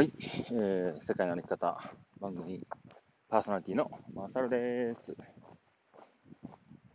[0.00, 1.78] はい、えー、世界の歩き方
[2.22, 2.66] 番組
[3.28, 5.14] パーソナリティのマーサルです。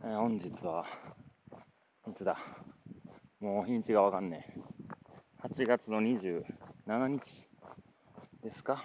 [0.02, 0.84] えー、本日は
[2.08, 2.36] いつだ？
[3.38, 5.46] もう日にちがわかんねえ。
[5.46, 6.42] 8月の27
[7.06, 7.20] 日
[8.42, 8.82] ですか？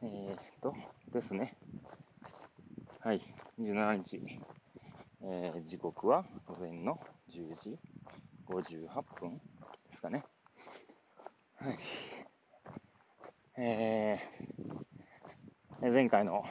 [0.00, 0.72] えー、っと、
[1.12, 1.56] ですね。
[3.00, 3.22] はい、
[3.60, 4.20] 27日。
[5.24, 7.76] えー、時刻は午前の10時
[8.48, 9.38] 58分
[9.90, 10.22] ですかね。
[11.56, 11.78] はい。
[13.58, 16.42] えー、前回の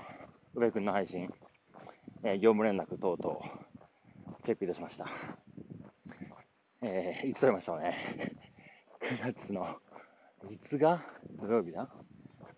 [0.54, 1.30] 宇部君の配信、
[2.24, 3.40] えー、業務連絡等々
[4.46, 5.08] チェックいたしました。
[6.84, 7.96] えー、いつ撮りましょうね
[9.02, 9.78] ？9月の、
[10.52, 11.04] いつが
[11.40, 11.90] 土曜日だ？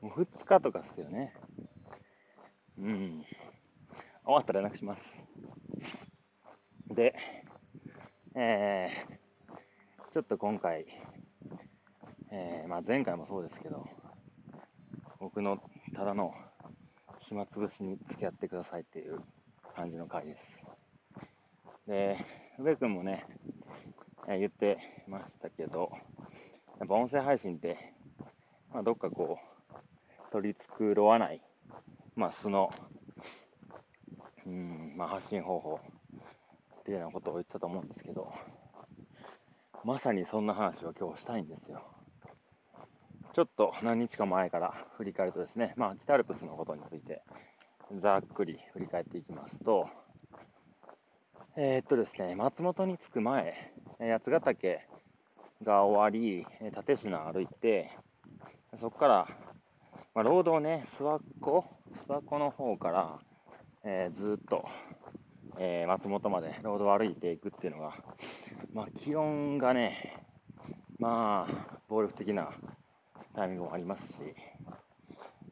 [0.02, 1.34] もう2日とかっすよね。
[2.78, 3.24] うん。
[4.26, 5.02] 終わったら連絡します。
[6.94, 7.16] で、
[8.36, 10.86] えー、ちょっと今回、
[12.30, 13.88] えー、まあ、前回もそうですけど、
[15.24, 15.58] 僕の
[15.96, 16.34] ただの
[17.22, 19.22] 暇つぶしに付き合ってくださいっていう
[19.74, 20.42] 感じの回です。
[21.88, 22.18] で、
[22.60, 23.26] 宇部君もね、
[24.28, 25.94] 言ってましたけど、
[26.78, 27.78] やっぱ音声配信って、
[28.74, 31.42] まあ、どっかこう、取り繕わない、
[32.18, 32.70] まあ、素の、
[34.46, 35.80] うん、まあ、発信方法
[36.82, 38.30] っていうようなことを言ったと思うんですけど、
[39.86, 41.82] まさにそんな話を今日したいんですよ。
[43.34, 47.24] ちょっと何日か前から振り返るとですね、まあ、北アルプスのことについて、
[48.00, 49.88] ざっくり振り返っていきますと、
[51.58, 54.82] えー、っとですね、松本に着く前、八ヶ岳
[55.64, 57.90] が終わり、立科歩いて、
[58.80, 59.28] そこから、
[60.14, 61.66] まあ、ロードをね、諏訪湖、
[62.08, 63.20] 諏訪湖の方から、
[63.84, 64.64] えー、ずっと、
[65.58, 67.96] えー、松本までロードを歩いていくっていうのが、
[68.74, 70.24] まあ、気温がね、
[71.00, 72.52] まあ、暴力的な
[73.36, 74.14] タイミングもありますし、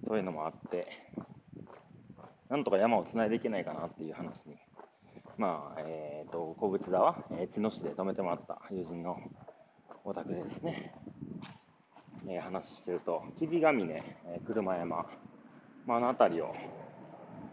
[0.08, 0.88] そういうのもあって、
[2.50, 4.58] なんとか山をつないでいけないかなっていう話に、
[5.38, 9.18] まあ、えっ、ー、と、古物田は、え、茅野市で泊めてもらった友人の
[10.04, 10.94] お宅でですね、
[12.28, 15.06] えー、話してると、霧ヶ峰、え、車山、
[15.86, 16.54] まあ、あの辺りを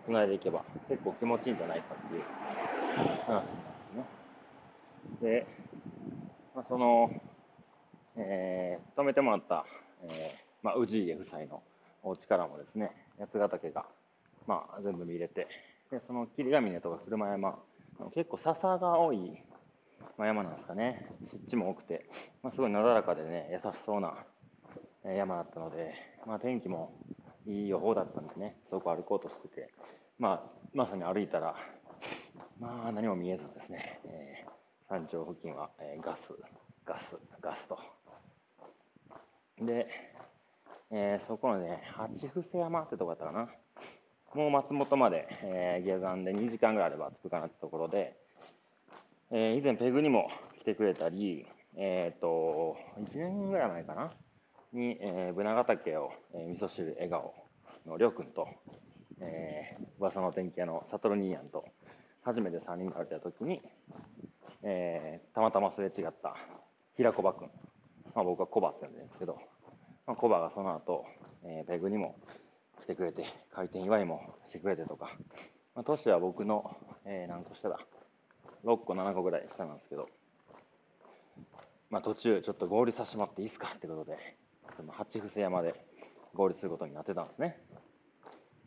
[0.05, 2.23] つないでいけば結構気持ちいいんじゃないかっていう
[3.27, 3.51] 話なんで
[5.21, 5.31] すね。
[5.31, 5.47] で、
[6.55, 7.11] まあ、その、
[8.17, 9.65] えー、泊めてもらった
[10.05, 11.63] えー、まあ、氏家夫妻の
[12.03, 13.87] お家からもですね、八ヶ岳が、
[14.47, 15.49] まあ、全部見れて、
[15.91, 17.59] で、その霧ヶ峰とか車山、
[18.15, 19.43] 結構笹が多い、
[20.17, 21.11] まあ、山なんですかね。
[21.27, 22.09] 湿地も多くて、
[22.43, 24.15] まあ、すごいなだらかでね、優しそうな
[25.05, 25.95] 山だったので、
[26.27, 26.93] まあ、天気も
[27.47, 29.71] いい予報だったんでね、そこ歩こうとしてて、
[30.19, 31.55] まあ、まさに歩いたら、
[32.59, 36.21] まあ、何も見えずですね、えー、山頂付近は、えー、ガス、
[36.85, 37.79] ガス、ガスと。
[39.61, 39.89] で、
[40.91, 43.49] えー、そこのね、八伏山ってとこだったかな。
[44.35, 48.15] もう松本まで、えー、下山で2時間ぐらいあれば着くかなってところで、
[49.31, 50.31] えー、以前ペグにも
[50.61, 54.13] 来てくれたり、えっ、ー、と、1年ぐらい前かな
[54.73, 57.35] に、えー、ブナガ岳を、えー、味噌汁笑顔
[57.87, 58.49] のりょうくんと、
[59.21, 61.65] えー、噂の天気屋のサトル兄やんと、
[62.23, 63.63] 初めて3人で歩いた時に、
[64.63, 66.37] えー、たまたますれ違った
[66.97, 67.51] 平子場くん。
[68.15, 69.39] まあ、僕はコバって呼んでるんですけど、
[70.07, 71.05] まあ、コバがその後、
[71.45, 72.17] えー、ペグにも
[72.83, 73.25] 来てくれて、
[73.55, 75.17] 開店祝いもしてくれてとか、
[75.75, 77.79] まあ、年は僕の、えー、何個下だ、
[78.65, 80.09] 6個、7個ぐらい下なんですけど、
[81.91, 84.17] まあ、途中ちょっと合流させてもらっていいですかってことで、
[84.77, 85.75] その八伏山で
[86.35, 87.61] 合流することになってたんですね。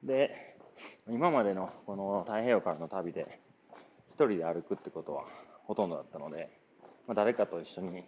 [0.03, 0.57] で、
[1.07, 3.39] 今までのこの太平洋からの旅で、
[4.11, 5.25] 1人で歩くってことは
[5.65, 6.49] ほとんどだったので、
[7.07, 8.03] まあ、誰かと一緒に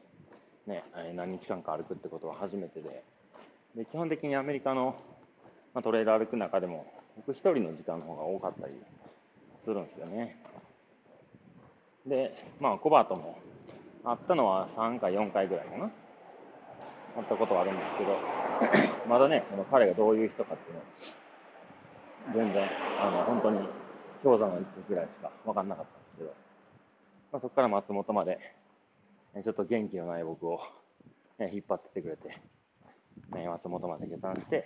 [0.67, 0.83] ね、
[1.15, 3.03] 何日間か歩くってことは初めてで、
[3.75, 4.95] で基本的にアメリカの、
[5.73, 6.85] まあ、トレイル歩く中でも、
[7.17, 8.73] 僕一人の時間の方が多かったり
[9.63, 10.37] するんですよね。
[12.05, 13.37] で、まあ、コバートも、
[14.03, 15.91] 会ったのは3回、4回ぐらいかな。
[17.15, 18.17] 会ったことはあるんですけど、
[19.07, 20.81] まだね、この彼がどういう人かっていうの
[22.33, 22.67] 全然、
[22.99, 23.67] あの、本当に
[24.23, 26.29] 氷山の一ぐらいしか分かんなかったんですけど、
[27.31, 28.39] まあ、そこから松本まで
[29.41, 30.59] ちょっと元気のない僕を、
[31.39, 32.39] え引っ張っててくれて、
[33.35, 34.63] え松本まで下山して、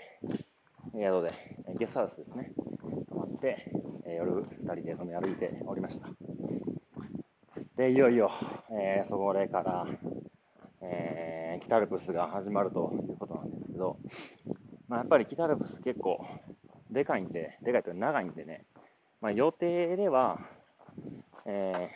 [0.94, 1.32] 宿で、
[1.68, 2.52] えゲストハウスですね、
[3.08, 3.72] 泊まって、
[4.06, 6.10] え夜2人で飲み歩いておりました。
[7.78, 8.30] で、いよいよ、
[8.72, 9.86] えー、そこから、
[10.82, 13.98] えー、北アルプスが始まるということなんですけど、
[14.90, 16.26] まあ、やっぱり北アルプス結構
[16.92, 18.66] でかいんで、でかいというか長いんでね、
[19.22, 20.40] まあ、予定では、
[21.46, 21.90] え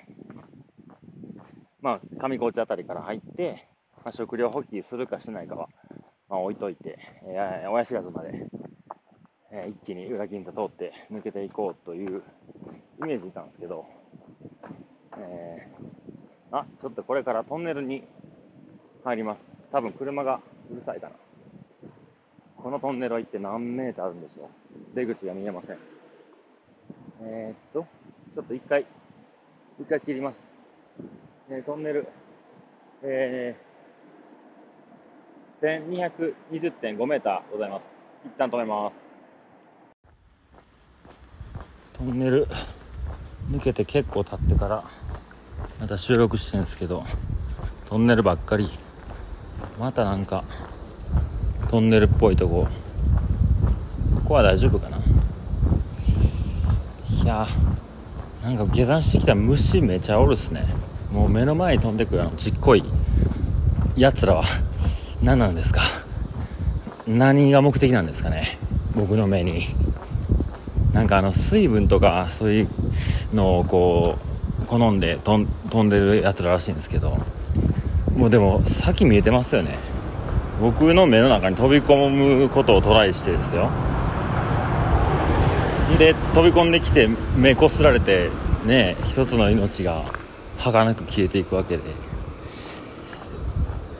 [1.82, 3.68] まあ、上高地辺りから入って、
[4.06, 5.68] まあ、食料補給するかしないかは、
[6.30, 8.46] まあ、置いといて、えー、親知らずまで、
[9.52, 12.22] えー、一気に裏銀座通って抜けていこうという
[13.00, 13.86] イメージでいたんですけど、
[15.18, 18.04] えー、あ、ちょっとこれからトンネルに
[19.04, 19.40] 入ります。
[19.72, 20.40] 多分車が
[20.70, 21.16] うるさいかな。
[22.58, 25.78] このトンネルは一体何メーターあるんでしょう出口が見えません。
[27.24, 27.88] えー、っと、
[28.36, 28.86] ちょっと一回、
[29.80, 30.51] 一回切ります。
[31.54, 32.08] え、トンネル、
[33.04, 35.84] えー、
[36.50, 37.82] 1220.5メーターございます。
[38.26, 38.94] 一旦止めます。
[41.92, 42.48] トンネル
[43.52, 44.86] 抜けて結構経ってから
[45.82, 47.04] また収録してるんですけど
[47.90, 48.70] トンネルばっかり
[49.78, 50.46] またなんか
[51.68, 52.68] トンネルっぽいとこ
[54.16, 55.02] ここは大丈夫かない
[57.28, 57.46] や
[58.42, 60.66] なんか下山してきた虫めちゃおるっすね
[61.12, 62.84] もう目の前に飛んでくるあのちっこい
[63.96, 64.44] やつらは。
[65.22, 65.82] 何なんですか。
[67.08, 68.58] 何が目的なんですかね。
[68.96, 69.68] 僕の目に。
[70.94, 72.70] なんかあの水分とかそういう
[73.34, 74.18] のをこ
[74.64, 77.18] う好んで飛んでるやつららしいんですけど。
[78.16, 79.78] もうでも先見えてますよね。
[80.60, 83.70] 僕の目の中に飛び込むことをトライしてですよ。
[85.98, 88.30] で飛び込んできて目こすられて
[88.66, 90.21] ね一つの命が。
[90.62, 91.84] 儚く消えていくわけで。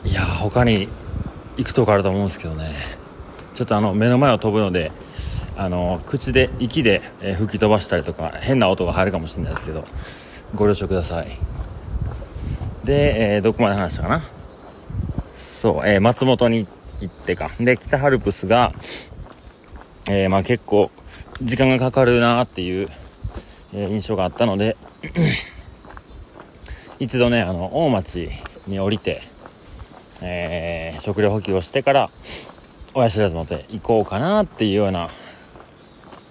[0.04, 0.88] いや他に
[1.56, 2.72] 行くとこあると思うんですけどね。
[3.54, 4.92] ちょっとあの目の前を飛ぶので
[5.56, 9.84] あの口で息で、え吹き飛ばしたりとか変な音が入るかもしれないですけど
[10.54, 11.26] ご了承ください。
[12.84, 14.22] で、えー、どこまで話したかな？
[15.36, 16.66] そう、えー、松本に
[17.00, 17.50] 行ってか。
[17.60, 18.72] で北ハルプスが、
[20.08, 20.90] え、まあ結構
[21.42, 22.88] 時間がかかるなっていう、
[23.74, 24.76] え印象があったので
[27.02, 28.30] 一度ねあの大町
[28.68, 29.22] に降りて、
[30.20, 32.10] え食料補給をしてから
[32.94, 35.08] 親知らずまで行こうかなっていうような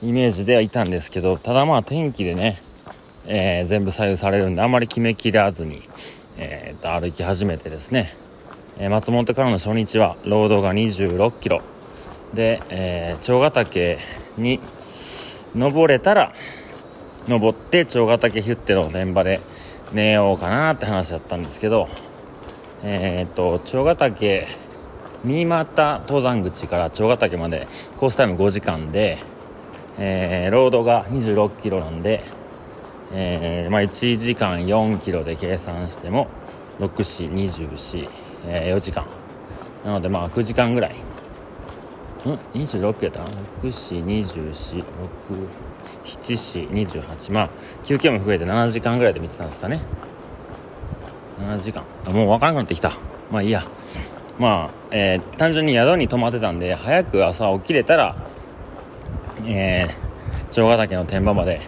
[0.01, 2.61] イメージではいたんですけどただまあ天気でね、
[3.25, 5.81] えー、全部左右されるんであんまり決めきらずに、
[6.37, 8.15] えー、と歩き始めてですね、
[8.77, 11.61] えー、松本からの初日はロードが2 6キロ。
[12.33, 13.97] で、えー、長ヶ岳
[14.37, 14.61] に
[15.53, 16.33] 登れたら
[17.27, 19.41] 登って長ヶ岳ヒュッテの現場で
[19.93, 21.89] 寝ようかなって話だったんですけど
[22.83, 24.47] えっ、と長ヶ岳
[25.23, 27.67] 新潟登山口から長ヶ岳まで
[27.97, 29.19] コースタイム5時間で
[29.97, 32.23] えー、ロードが26キロなんで、
[33.13, 36.27] えー、まあ、1時間4キロで計算しても
[36.79, 36.87] 6、
[37.29, 38.09] 4、24、
[38.47, 39.05] えー、4時間。
[39.85, 40.93] なのでまあ9時間ぐらい。
[40.93, 40.95] ん
[42.53, 43.25] ?26 キロやったな
[43.61, 44.83] ？6、4、24、6、
[46.05, 47.33] 7、4、28。
[47.33, 47.49] まあ、
[47.83, 49.81] 休憩も増えて7時間ぐらいで見てたんですかね。
[51.39, 51.83] 7時間。
[52.13, 52.91] もう分からなくなってきた。
[53.31, 53.63] まあいいや。
[54.39, 58.15] まあ、えー、単純に宿に泊まってたんで、早く朝起きれたら、
[59.45, 61.61] えー、城ヶ岳の天場まで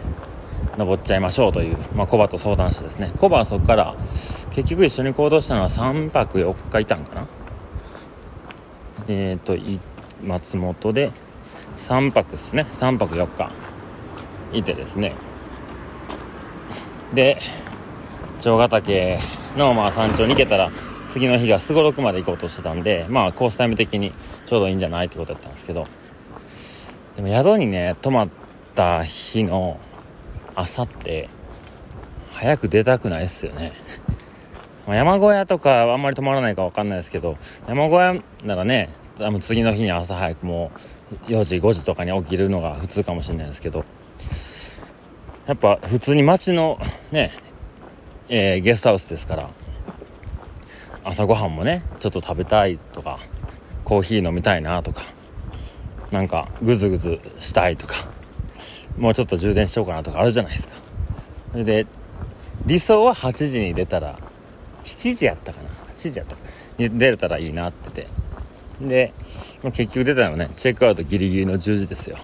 [0.78, 3.96] 登っちゃいましょうという、まあ、コバと相談してですねコバはそこから
[4.52, 7.28] 結局一緒に行動したのは3泊4日いたんかな
[9.08, 9.82] えっ、ー、と
[10.24, 11.12] 松本で
[11.78, 13.52] 3泊ですね3泊4日
[14.54, 15.14] いてですね。
[17.14, 17.40] で
[18.40, 19.20] 城ヶ岳
[19.56, 20.72] のまあ山頂に行けたら
[21.10, 24.12] 次の日がすごろくまで行こうとしてたんでまあコースタイム的に
[24.46, 25.88] ちょうどいいんじゃないってことだったんですけど。
[27.16, 28.30] でも宿にね泊まっ
[28.74, 29.80] た日の
[30.56, 31.30] 朝って
[32.32, 33.72] 早く出たくないっすよね。
[34.88, 40.72] ま山小屋とかあんまり泊まらないか分かんないですけど山小屋ならね多分次の日に朝早くも
[41.28, 43.86] う4時5時とかに起きるのが普通かもしれないですけど。
[45.48, 46.80] やっぱ普通に街の
[47.12, 47.32] ね、
[48.30, 49.50] えー、ゲストハウスですから
[51.04, 53.20] 朝ごはんもねちょっと食べたいとか
[53.84, 55.02] コーヒー飲みたいなとか
[56.12, 58.08] なんかグズグズしたいとか
[58.98, 60.76] もうちょっと充電しようかなとかあるじゃないですか。
[61.52, 61.88] それで
[62.66, 64.18] 理想は8時に出たら
[64.84, 66.42] 7時やったかな8時やったか
[66.78, 68.08] に出れたらいいなってて。
[68.82, 69.14] で、
[69.74, 72.18] 結局出たのねチェックアウトギリギリの10時ですよ。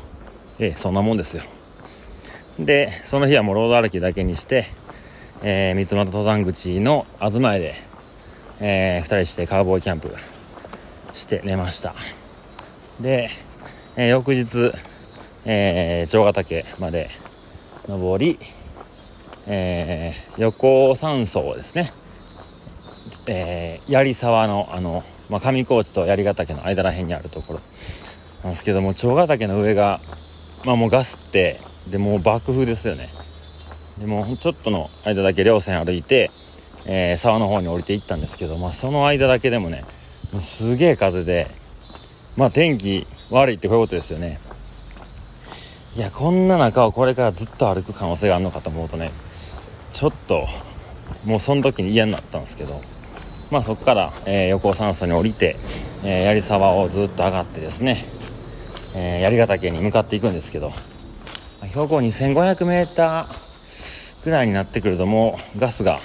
[0.60, 1.44] ええそんなもんですよ。
[2.60, 4.68] でその日はもうロード歩きだけにして
[5.42, 7.76] えー、三俣登山口の東屋で、
[8.60, 10.14] えー、2人してカウボーイキャンプ
[11.14, 11.96] して寝ました。
[13.00, 13.30] で
[13.96, 14.74] えー、翌日、
[15.46, 17.10] えー、城ヶ岳まで
[17.88, 18.38] 登り、
[19.48, 21.94] えー、横山荘ですね、
[23.28, 27.62] えー、槍沢のあの、まあ、上高地と槍ヶ岳の間らへんにあるところ
[28.44, 30.02] なんですけども長ヶ岳の上が、
[30.66, 33.10] まあ、もうガスってでもう爆風ですよね。
[34.00, 36.32] でもちょっとの間だけ稜線歩いて、
[36.86, 39.84] えー、沢の方に降りていったんですけど、まあ、その間だけでもね
[40.32, 41.48] もうすげえ風で
[42.38, 44.40] まあ天気悪いってこういうことですよね。
[45.96, 49.12] いやこんな中をこれからずっと歩く可能性があるのかと思うとね
[49.92, 50.48] ちょっと
[51.26, 52.80] もうその時に嫌になったんですけど
[53.52, 55.58] まあそこから、えー、横尾山荘に降りて、
[56.04, 58.06] えー、槍沢をずっと上がってですね、
[58.96, 60.72] えー、槍ヶ岳に向かっていくんですけど
[61.70, 63.26] 標高 2500m
[64.24, 66.00] ぐらいになってくるともうガスが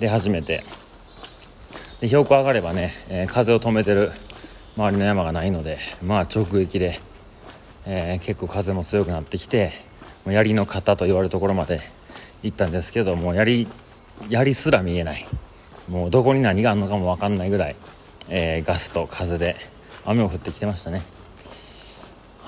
[0.00, 0.62] 出始めて
[2.00, 4.12] で標高上がればね、えー、風を止めてる
[4.76, 7.00] 周りの山がないのでまあ直撃で、
[7.86, 9.72] えー、結構風も強くなってきて
[10.24, 11.80] もう槍の型と言われるところまで
[12.42, 13.68] 行ったんですけども槍
[14.28, 15.26] 槍すら見えない。
[15.88, 17.76] もうどこに何があるのかも分かんないぐらい、
[18.28, 19.56] えー、ガスと風で
[20.04, 21.02] 雨も降ってきてましたね。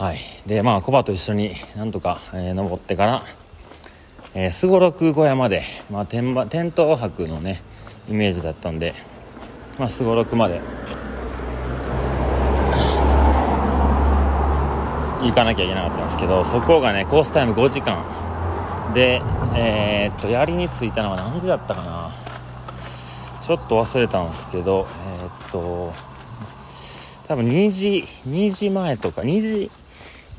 [0.00, 0.18] はい。
[0.46, 3.22] でまあコバと一緒になんとか、えー、登ってか
[4.34, 7.60] らすごろく小屋まで、まあ、テンテント泊のね
[8.08, 8.94] イメージだったんで
[9.78, 10.62] まあすごろくまで
[15.20, 18.02] 行かなきゃいけなかったんですけどそこがねコースタイム5時間。
[18.94, 19.20] で
[19.54, 22.10] えー、っと槍に着いたのは何時だったかな。
[23.42, 24.86] ちょっと忘れたんですけど
[25.20, 25.92] えー、っと
[27.28, 29.70] 多分2時2時前とか2時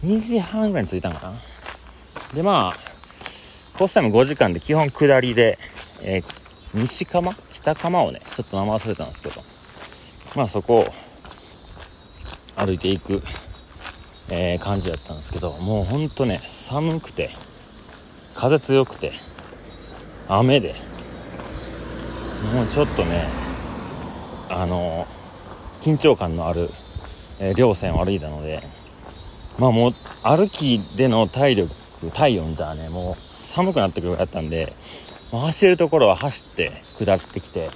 [0.03, 1.33] 2時半ぐらいに着いたんかな。
[2.33, 5.57] でまあコースタイム5時間で基本下りで、
[6.03, 9.41] えー、西釜北釜をねちょっと名前忘れたんですけど。
[10.35, 10.93] まあそこを
[12.55, 13.21] 歩いていく
[14.33, 17.31] えー、感じだったんですけどもうほんとね寒くて
[18.33, 19.11] 風強くて
[20.29, 20.73] 雨で
[22.53, 23.27] もうちょっとね
[24.49, 25.05] あの
[25.81, 26.69] 緊張感のある、
[27.41, 28.61] えー、稜線を歩いたので
[29.59, 29.91] まあもう
[30.23, 31.71] 歩きでの体力
[32.13, 34.73] 体温じゃねもう寒くなってくるやったんで
[35.31, 37.69] 走るところは走って下ってきて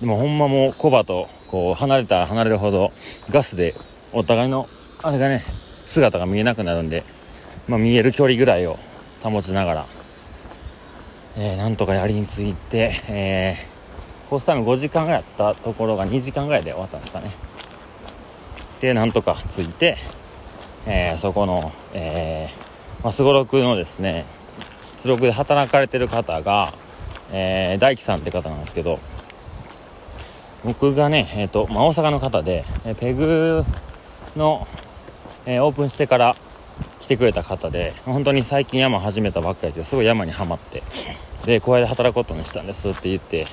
[0.00, 2.92] でもほんまもうコバとこう離れたら離れるほど
[3.30, 3.74] ガスで
[4.12, 4.68] お互いの
[5.02, 5.44] あれがね
[5.84, 7.04] 姿が見えなくなるんで、
[7.68, 8.78] まあ、見える距離ぐらいを
[9.22, 9.86] 保ちながら、
[11.36, 17.30] えー、なんとか槍について、えー、コースタイム5時間ぐらいやったところが2時間ぐらいで終わったんですかね。
[18.80, 19.96] でなんとかついて、
[20.86, 24.24] えー、そこの、えー、まごろくのですね
[24.98, 26.74] つろくで働かれてる方が、
[27.32, 28.98] えー、大樹さんって方なんですけど
[30.64, 33.64] 僕がね、えーとまあ、大阪の方で、えペグ
[34.36, 34.68] の
[35.44, 36.36] えー、オープンしてから
[37.00, 40.82] 来てくれた方で本当に最近山始めたばっかりですごい山にはまって
[41.44, 43.46] でこうやって働くことにしたんですって言って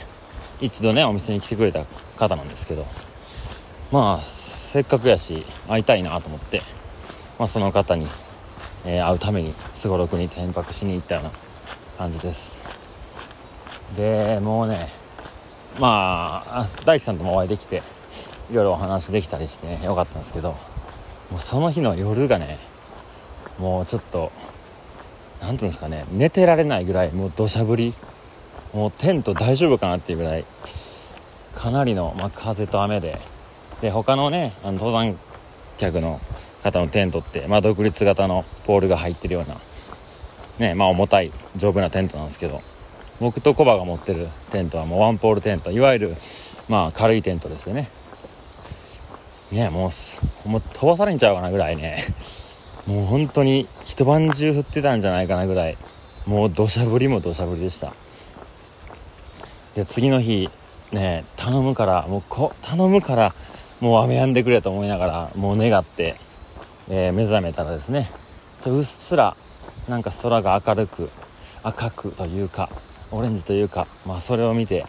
[0.61, 1.85] 一度ねお店に来てくれた
[2.17, 2.85] 方なんですけど
[3.91, 6.61] まあせっかくやし会いたいなと思って、
[7.39, 8.05] まあ、その方に、
[8.85, 11.31] えー、会うためにすごろくに転泊しに行ったような
[11.97, 12.59] 感じです。
[13.95, 14.89] でもうね
[15.79, 17.81] まあ大樹さんともお会いできて
[18.51, 20.51] いろいろお話できたりしてねよかったんですけど
[21.31, 22.59] もうその日の夜がね
[23.57, 24.31] もうちょっと
[25.41, 27.93] 何ていうんですかね寝てられないぐらいもう土砂降り
[28.73, 30.45] もうテント大丈夫かなっていうぐらい
[31.55, 33.19] かなりの、まあ、風と雨で
[33.81, 35.17] で他のねあの登山
[35.77, 36.19] 客の
[36.63, 39.57] 方のテントって、まあ、独立型のポールが入ってるような
[40.59, 42.61] ねまあ重たい丈夫なテントなんですけど
[43.19, 46.15] 僕とコバが持ってるテントはもうワンポールテントいわゆる
[46.69, 47.89] まあ軽いテントですよね。
[49.51, 49.89] ねも
[50.45, 52.05] うもう飛ばされんちゃうかなぐらいね。
[52.87, 55.77] もう本当に一晩中降ってたんじゃないかなぐらい。
[56.25, 57.93] もう土砂降りも土砂降りでした。
[59.75, 60.49] で次の日
[60.91, 63.33] ね頼むからもうこ頼むから
[63.79, 66.15] もう雨止んでくれと思いながらもう願って、
[66.89, 68.09] えー、目覚めたらですね
[68.61, 69.37] ちょうっすら
[69.87, 71.09] なんか空が明るく
[71.63, 72.69] 赤くというか
[73.11, 74.85] オレンジというかまあそれを見て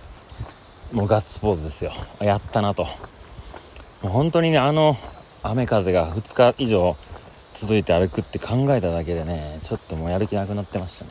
[0.92, 1.92] もうガッツポーズですよ。
[2.18, 2.82] やったなと。
[2.82, 2.88] も
[4.04, 4.96] う本当にねあの
[5.42, 6.96] 雨風が2日以上
[7.54, 11.10] 続いて歩くって考えただけでねちょっともうやる気なくなってましたね。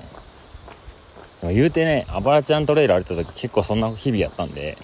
[1.41, 4.77] でも言うてねアバラチャントレイル歩いた時結構そんな日々やったんで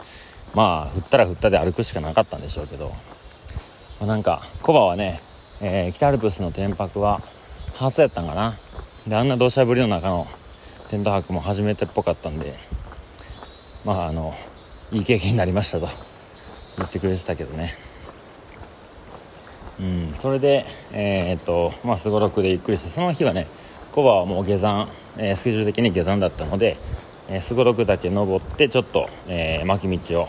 [0.54, 2.96] まあ降ったら降ったで歩くしかなかったんでしょうけど、ま
[4.02, 5.20] あ、なんかコバはね、
[5.62, 7.22] えー、北アルプスの天白は
[7.76, 8.58] 初やったんかな。
[9.08, 10.28] であんな土砂降りの中の
[10.90, 12.56] テント泊も初めてっぽかったんで
[13.86, 14.34] まああの
[14.92, 15.88] いい経験になりましたと
[16.78, 17.78] 言ってくれてたけどね。
[19.80, 23.48] うん、それで、えー、っとまあすごろくでゆっくりしてその日はね
[23.92, 26.78] コバはもう下山、えー、スケジュール的に下山だったので
[27.42, 30.28] すごろくだけ登ってちょっと、えー、巻き道を、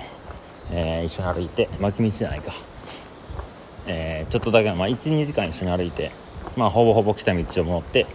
[0.72, 2.52] えー、一緒に歩いて巻き道じゃないか、
[3.86, 6.12] えー、ちょっとだけ、まあ、12時間一緒に歩いて、
[6.56, 8.06] まあ、ほぼほぼ来た道を戻って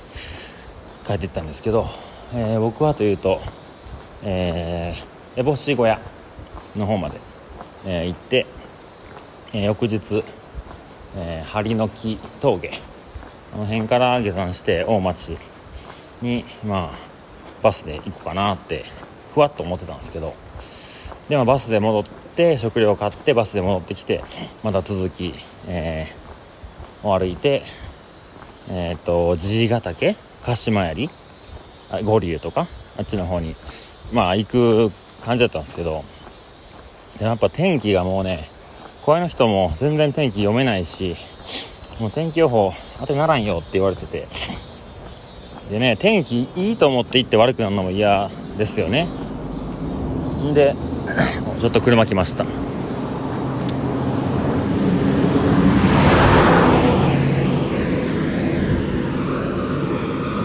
[1.05, 1.87] 帰っていったんですけど、
[2.33, 3.41] えー、僕はというと、
[4.23, 5.99] えー、烏帽子小屋
[6.75, 7.19] の方まで、
[7.85, 8.45] えー、行って、
[9.53, 10.23] え、翌日
[11.15, 12.71] えー、針の木峠
[13.53, 15.37] あの辺から下山して大町
[16.21, 16.97] にまあ
[17.61, 18.85] バスで行こうかなって
[19.33, 20.33] ふわっと思ってたんですけど
[21.31, 22.03] でもバスで戻っ
[22.35, 24.21] て食料を買ってバスで戻ってきて
[24.63, 25.33] また続き、
[25.65, 27.63] えー、を歩いて
[28.69, 31.09] えっ、ー、と爺ヶ岳鹿島槍
[32.03, 33.55] 五竜とかあっちの方に
[34.11, 34.91] まあ行く
[35.23, 36.03] 感じだったんですけど
[37.21, 38.43] やっぱ天気がもうね
[39.05, 41.15] 怖いの人も全然天気読めないし
[42.01, 44.27] もう天気予報当てならんよって言われてて
[45.69, 49.07] でね天気いいと思って行って悪くなるのも嫌ですよね
[50.53, 50.75] で
[51.59, 52.45] ちょっと車来ました。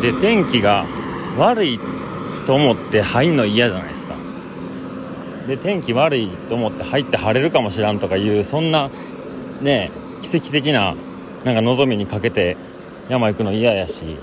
[0.02, 0.86] で天気が
[1.36, 1.80] 悪い
[2.46, 4.14] と思って入んの嫌じゃないですか。
[5.48, 8.90] で天気悪いと思って入って晴れるかもしらんとかいうそんな
[9.62, 9.90] ね
[10.22, 10.94] 奇跡的な
[11.44, 12.56] なんか望みにかけて
[13.08, 14.16] 山行くの嫌やし。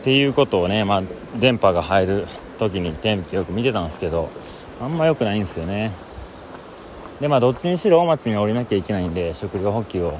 [0.00, 1.02] っていうことをねまあ
[1.40, 2.26] 電波が入る
[2.58, 4.30] 時に天気よく見てたんですけど
[4.80, 5.92] あんま良くないんですよね。
[7.20, 10.18] でまあどっちにしろ大町に降りなきゃいけないんで食料補給を、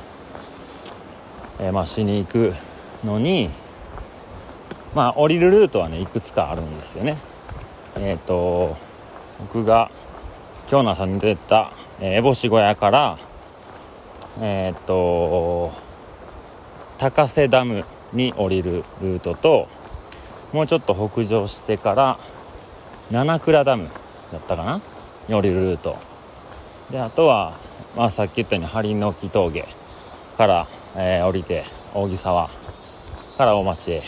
[1.58, 2.54] えー、まあしに行く
[3.04, 3.50] のに
[4.94, 7.18] まあ降りるルートはねいくつかあるんですよね。
[7.96, 8.76] えっ、ー、と
[9.40, 9.90] 僕が
[10.70, 13.18] 今日の朝に出た烏帽子小屋から
[14.40, 15.72] えっ、と
[16.98, 19.68] 高瀬ダムに降りるルートと
[20.56, 22.18] もうちょっと北上してから
[23.10, 23.90] 七倉ダム
[24.32, 24.80] だったかな？
[25.28, 25.98] に降りるルート。
[26.90, 27.58] であとは、
[27.94, 29.68] まあ、さっき言ったように針の木峠
[30.38, 32.48] から、えー、降りて扇沢
[33.36, 34.02] から大町へっ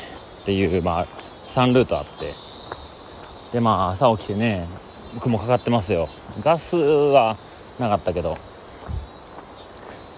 [0.47, 2.33] ていう、まあ、3ルートあって。
[3.52, 4.64] でまあ朝起きてね
[5.21, 6.07] 雲かかってますよ。
[6.43, 7.37] ガスは
[7.78, 8.38] なかったけど。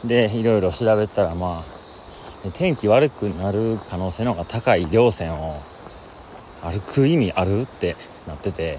[0.05, 1.65] でいろいろ調べたらまあ
[2.53, 5.57] 天気悪くなる可能性の方が高い稜線を
[6.63, 7.63] 歩く意味ある？
[7.63, 7.97] って
[8.27, 8.79] なってて。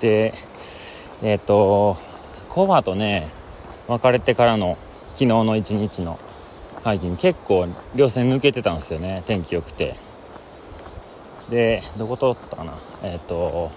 [0.00, 0.34] で
[1.22, 1.96] えっ、ー、と
[2.48, 3.28] コバとね
[3.88, 4.78] 別れてからの
[5.14, 6.18] 昨日の一日の
[6.84, 9.96] ハイキング結構稜線抜けてたんですよね天気良くて。
[11.50, 12.74] でどこ通ったかな？
[13.02, 13.70] えっ、ー、と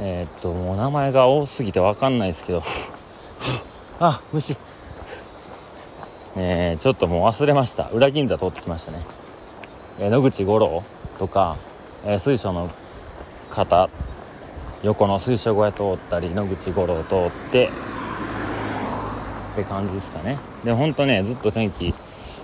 [0.00, 2.62] えっ、ー、ともう名前が多すぎて分かんないですけど。
[4.00, 4.56] あ虫。
[6.34, 7.90] えー、ちょっともう忘れました。
[7.90, 9.04] 裏銀座通ってきましたね、
[10.02, 10.82] え、野口五郎
[11.20, 11.56] とか、
[12.04, 12.70] え、水晶の
[13.50, 13.88] 方
[14.82, 17.70] 横の水晶小屋通ったり野口五郎通って
[19.52, 20.38] って感じですかね。
[20.64, 21.94] でほんとねずっと天気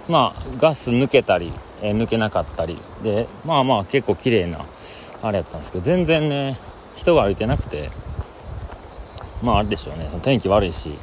[0.07, 4.65] まあガス抜けたり、え、抜けなかったりでまあまあ結構綺麗な
[5.21, 6.57] あれやったんですけど全然ね
[6.95, 7.91] 人が歩いてなくて
[9.43, 10.07] まああれでしょうね。
[10.11, 10.97] その天気悪いし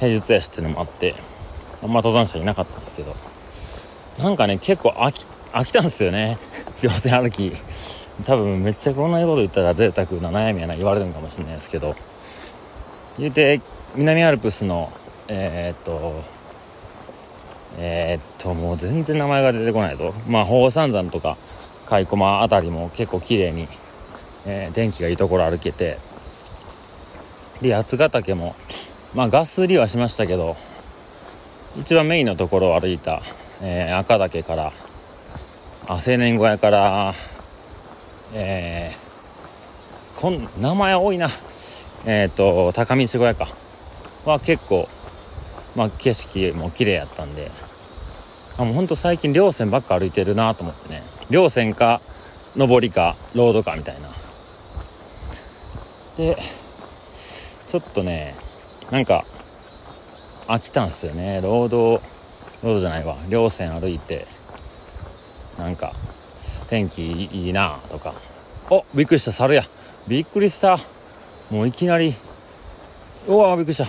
[0.00, 1.14] 平日やしっていうのもあって
[1.80, 3.14] あんま登山者いなかったんですけど
[4.18, 6.38] なんかね結構飽き飽きたんですよね。
[6.82, 7.52] 稜線歩き。
[8.24, 11.94] 多分めっちゃこんなこと言ったら贅沢な悩みやな言われるんかもしれないですけど。
[13.18, 13.60] 言うて
[13.94, 14.90] 南アルプスの
[15.28, 16.22] えー、っと
[17.78, 20.14] えー、っともう全然名前が出てこないぞ。
[20.26, 21.36] まあ宝山山とか
[21.86, 23.68] 甲斐駒辺りも結構綺麗に、
[24.46, 25.98] えー、天気がいいところ歩けて。
[27.62, 28.56] で八ヶ岳も
[29.14, 30.56] まあガスりはしましたけど
[31.78, 33.22] 一番メインのところを歩いた、
[33.62, 34.72] えー、赤岳から
[35.88, 37.14] 青年小屋から
[38.34, 41.28] えー、こん名前多いな。
[42.06, 43.48] えっ、ー、と高見小屋か。
[44.24, 44.88] は結構
[45.74, 47.50] まあ景色も綺麗やったんで。
[48.56, 51.02] あもうほんと最近稜線ばっか歩いてるなと思ってね。
[51.30, 52.00] 稜線か
[52.56, 54.08] 上りかロードかみたいな。
[56.16, 56.36] で
[57.66, 58.36] ちょっとね
[58.90, 59.24] なんか
[60.46, 61.40] 飽きたんすよね。
[61.42, 62.00] ロード
[62.62, 63.16] ロードじゃないわ。
[63.28, 64.26] 稜線歩いて。
[65.62, 65.92] なんか
[66.68, 68.14] 天気いいなとか。
[68.68, 69.62] おびっくりした猿や。
[70.08, 70.76] びっくりした。
[71.52, 72.14] もういきなり。
[73.28, 73.86] うわびっくりした。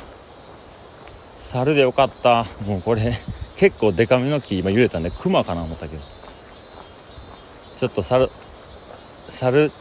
[1.40, 2.46] 猿でよかった。
[2.68, 3.18] もうこれ
[3.58, 6.04] 結構デカめの木今揺れたんでクマかな思ったけど。
[7.76, 8.30] ちょっと猿
[9.30, 9.72] 猿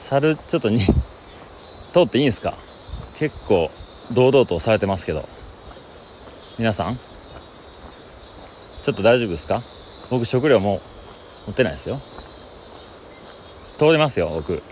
[0.00, 2.54] 猿ちょっとに通っていいんですか？
[3.18, 3.70] 結構
[4.12, 5.28] 堂々とされてますけど。
[6.58, 9.62] 皆さんちょっと大丈夫ですか？
[10.10, 10.80] 僕食料も
[11.46, 11.98] 持ってないですよ。
[13.78, 14.62] 通りますよ僕。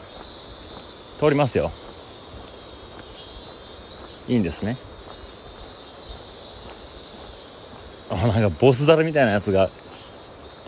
[1.18, 1.70] 通りますよ。
[4.28, 4.76] いいんですね。
[8.10, 9.70] あなんかボスザルみたいなやつがち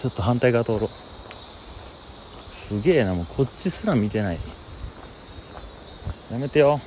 [0.07, 0.89] ょっと反対側通ろう。
[2.53, 4.39] すげえなもうこっちすら見てない。
[6.31, 6.81] やめてよ。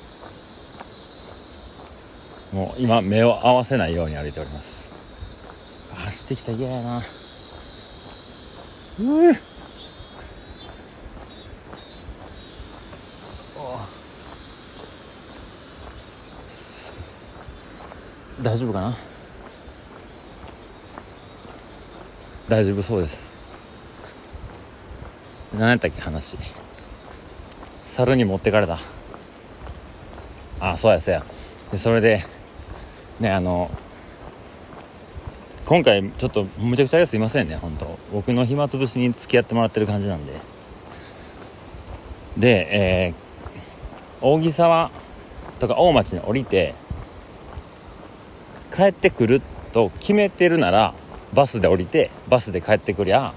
[2.54, 4.88] もう今目を合わせないように歩いております。
[6.06, 6.52] 走ってきた。
[6.52, 7.02] 嫌やな。
[8.99, 9.36] うう
[18.41, 18.97] 大丈夫かな？
[22.49, 23.32] 大丈夫そうです。
[25.58, 26.38] 何やったっけ話。
[27.86, 28.80] 猿に持ってかれた。
[30.60, 31.23] あそうやそうや。
[31.71, 32.25] でそれで
[33.19, 33.69] ねあの
[35.65, 37.90] 今回ちょっとむちゃくちゃですいませんね本当。
[38.12, 40.34] 僕の暇つぶしに付き合ってもらってる感じなんで。
[42.38, 44.89] でえー、扇沢
[45.60, 46.74] とか大町に降りて
[48.74, 49.41] 帰ってくる
[49.74, 50.93] と決めてるなら
[51.34, 53.34] バスで降りてバスで帰ってくりゃ、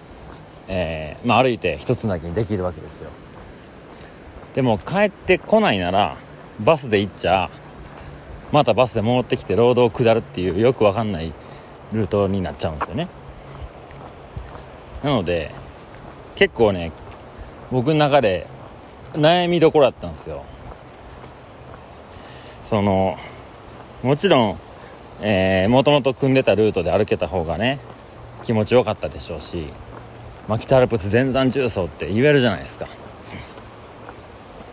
[0.69, 3.11] えー、まあ、歩いて一つなぎにできるわけですよ。
[4.55, 6.17] でも帰ってこないなら
[6.61, 7.51] バスで行っちゃ
[8.53, 11.33] またバスで戻ってきてロードを下るっていうよくわかんない
[11.93, 13.09] ルートになっちゃうんですよね。
[15.05, 15.53] なので
[16.35, 16.90] 結構ね
[17.71, 18.47] 僕の中で
[19.12, 20.45] 悩みどころだったんですよ。
[22.64, 23.17] その
[24.03, 24.59] もちろん、
[25.71, 27.79] もともと組んでたルートで歩けた方がね
[28.43, 29.67] 気持ちよかったでしょうし、
[30.49, 32.88] まあ、北アルプス全山重走って言えるじゃないですか。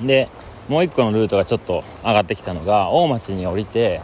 [0.01, 0.29] で
[0.67, 4.01] もう一個のルートがちょっと上がってきたのが大町に降りて、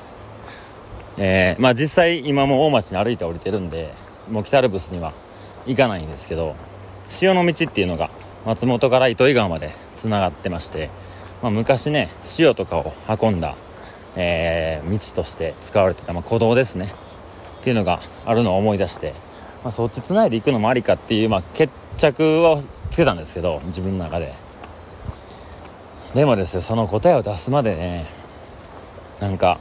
[1.18, 3.94] えー、まあ実際今も大町に歩いて降りてるんで
[4.30, 5.14] もう北アルプスには
[5.68, 6.56] 行かないんですけど
[7.10, 8.10] 潮の道っていうのが
[8.46, 10.90] 松本から糸魚川までつながってまして、
[11.42, 13.56] まあ、昔ね塩とかを運んだ
[14.20, 16.92] えー、道として使われてた、まあ、鼓動ですね。
[17.62, 19.14] っていうのがあるのを思い出して、
[19.64, 24.34] まあ、そっちつないでいくのもありかっていう、まあ、決着をつけたんですけど自分の中で。
[26.16, 28.08] でもですよその答えを出すまでね
[29.20, 29.60] なんか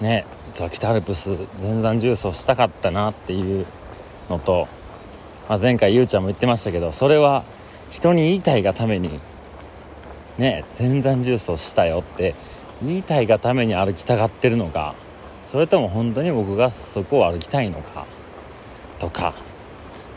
[0.00, 3.66] ね北アルプス全山重走したかったなっていう
[4.28, 4.68] のと、
[5.48, 7.44] まあ、前回ゆうちゃんも言ってましたけどそれは
[7.90, 9.20] 人に言いたいがために
[10.38, 12.34] ね全山重走したよって
[12.82, 14.94] 言いたいがために歩きたがってるのか
[15.48, 18.06] それとも本当に僕がそこを歩きたいのか
[18.98, 19.34] とか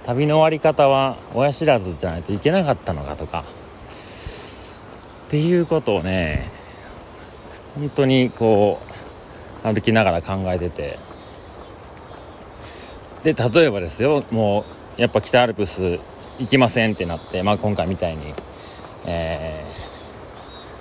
[0.06, 3.44] 旅の終わり方は親知らずじゃないといけなかったのかとか
[5.26, 6.50] っていうことをね
[7.76, 8.80] 本当にこ
[9.64, 11.00] う歩きながら考えてて
[13.26, 14.64] で例えばですよも
[15.00, 16.00] うやっぱ北アルプス
[16.38, 18.36] 行きませんってなって、まあ、今回みたいに、
[19.08, 19.66] え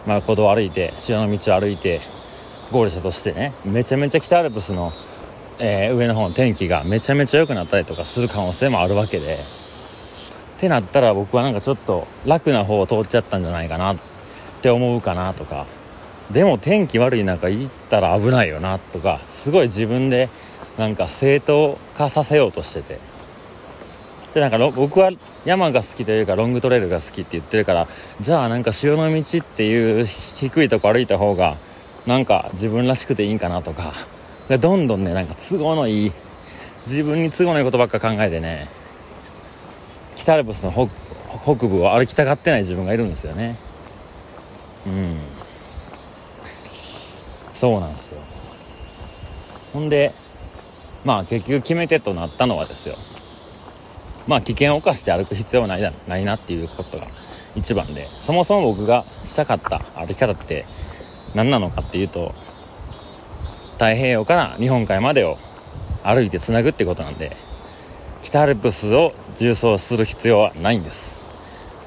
[0.07, 2.03] まあ、歩道を歩いて潮の道を歩いて
[2.71, 4.91] ゴールしたとしてねめちゃめちゃ北アルプスの、
[5.59, 9.39] えー、上の方の天気がめちゃめちゃ良くなったりとかする可能性もあるわけで
[10.57, 13.97] ってなったら僕はなんかちょっと楽な方を通っちゃったんじゃないかなっ
[14.61, 15.67] て思うかなとか。
[16.31, 20.31] でも天気悪い中行ったら危ないよなとかすごい自分で
[20.79, 22.99] なんか正当化させようとしてて。
[24.35, 25.13] でなんか僕は
[25.45, 27.87] 山が好きというかロングトレイルが好きって言ってるから
[28.21, 31.57] じゃあなんか潮の道っていう低いとこ歩いた方が
[32.05, 33.93] なんか自分らしくていいんかなとか
[34.49, 36.13] でどんどんねなんか都合のいい
[36.85, 38.69] 自分に都合のいいことばっか考えてね
[40.17, 40.89] 北アルプスの北
[41.69, 43.55] 部を歩きたがってない自分がいるんですよね。
[44.87, 45.15] うん。
[47.53, 49.81] そうなんですよ。
[49.81, 50.11] ほんで
[51.05, 52.97] まあ結局決め手となったのはですよ。
[54.27, 57.07] まあ危険を冒して歩く必要はないだないなっていうことが
[57.55, 60.65] 一番でそもそも僕がしたかった歩き方って
[61.35, 62.35] 何なのかっていうと
[63.75, 65.37] 太平洋から日本海までを
[66.03, 67.37] 歩いてつなぐってことなんで
[68.23, 71.15] 北アルプスを縦走する必要はないんです。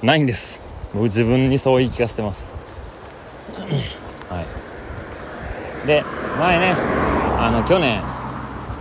[0.03, 0.61] ないんです。
[0.93, 2.53] 僕自分にそう言い聞かせてます。
[4.29, 4.45] は
[5.83, 5.87] い。
[5.87, 6.03] で
[6.39, 6.75] 前ね
[7.39, 8.03] あの去年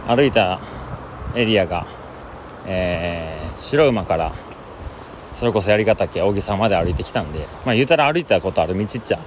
[0.07, 0.61] 歩いた
[1.35, 1.87] エリアが
[2.67, 4.33] えー、白馬から
[5.37, 9.19] それこそ槍ヶ岳扇沢まで歩いてきたんでまあ言うたら歩いたことある道っちゃ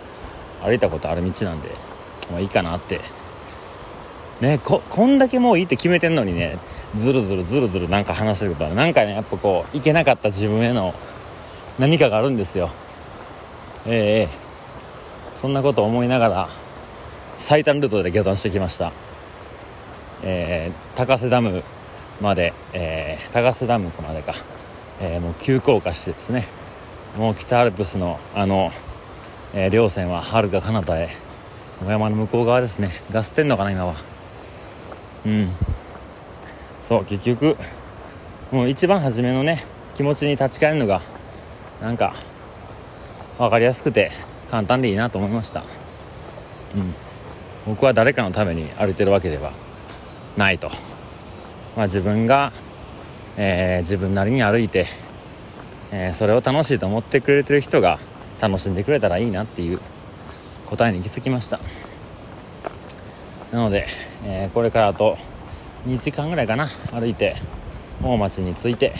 [0.61, 1.69] 歩いたことある道なんで
[2.29, 2.99] まあいいかなって。
[4.41, 6.57] ねここんだけもういいって決めてんのにね
[6.95, 10.93] ずるずるずるずるなんか話してることはなんかねやっぱこういけなかった自分への
[11.77, 12.69] 何かがあるんですよ。
[13.85, 14.37] ええ
[15.35, 16.49] そんなこと思いながら
[17.37, 18.91] 最短ルートで下山してきました。
[20.23, 21.63] えー、高瀬ダム
[22.21, 24.33] まで、えー、高瀬ダムまでか、
[25.01, 26.45] えー、もう急降下してですね。
[27.17, 28.71] もう北アルプスのあの、
[29.53, 31.09] えー、稜線ははるか彼方へ。
[31.87, 32.91] 山の向こう側ですね。
[33.11, 33.95] ガスってんのかな今は。
[35.25, 35.49] うん。
[36.83, 37.55] そう結局
[38.51, 39.63] もう一番初めのね
[39.95, 41.01] 気持ちに立ち返るのが
[41.81, 42.15] なんか
[43.37, 44.11] 分かりやすくて
[44.49, 45.63] 簡単でいいなと思いました。
[46.75, 46.93] うん。
[47.65, 49.51] 僕は誰かのために歩いてるわけでは
[50.37, 50.69] ないと、
[51.75, 52.51] まあ、自分が、
[53.37, 54.87] えー、自分なりに歩いて、
[55.91, 57.99] えー、それを楽しいと思ってくれてる人が
[58.39, 59.79] 楽しんでくれたらいいなっていう
[60.67, 61.59] 答えに行き着きました。
[63.51, 63.87] なので、
[64.23, 65.17] えー、これからあと
[65.87, 67.35] 2時間ぐらいかな歩いて
[68.03, 68.93] 大町に着いて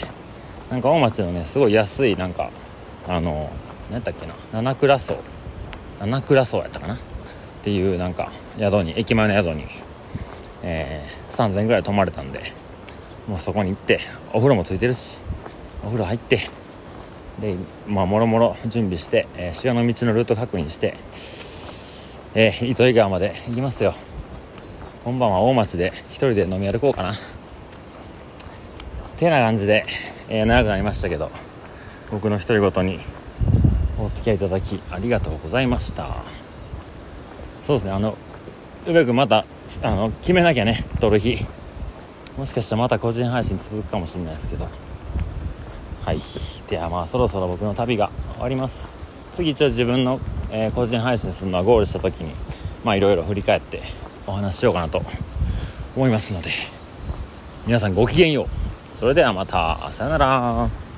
[0.70, 2.50] なんか大町のねすごい安いなんか
[3.06, 3.50] あの
[3.90, 5.18] 何やったっけな七倉荘
[6.00, 6.94] 七倉荘やったかな？
[6.94, 6.98] っ
[7.62, 9.66] ていうなんか宿に駅前の宿に、
[10.62, 12.52] えー、3000円ぐらい泊まれたんで
[13.26, 14.00] もうそこに行って
[14.32, 15.18] お風呂もついてるし
[15.82, 16.48] お風呂入って
[17.40, 20.94] でまあもろもろ準備して、えー、潮の道のルート確認して、
[22.34, 23.94] えー、糸魚川まで行きますよ。
[25.04, 27.14] 今晩は大町で一人で飲み歩こうかな。
[29.16, 29.86] てな感じで、
[30.28, 31.30] えー、長くなりましたけど
[32.10, 33.00] 僕の独り言に
[33.98, 36.22] お付き合いいただきありがとうございました。
[37.64, 38.16] そうですねあの
[38.86, 39.44] うまくまた
[39.82, 41.46] あの決めなきゃね撮る日。
[42.36, 44.68] もしかしたらまた個人配信続くかもしれないですけど。
[46.04, 46.20] はい。
[46.68, 48.88] ではまあそろそろ僕の旅が終わります。
[49.34, 52.34] 次一応自分の、えー、個人配信するのはゴールした時に
[52.84, 53.82] まあいろいろ振り返って
[54.26, 55.02] お話ししようかなと
[55.96, 56.50] 思いますので。
[57.66, 58.98] 皆さんごきげんよう。
[58.98, 59.90] それではまた。
[59.92, 60.89] さよなら。